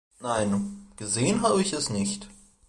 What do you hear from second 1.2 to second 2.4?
habe ich es nicht.